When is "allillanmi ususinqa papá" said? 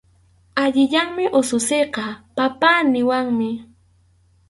0.63-2.71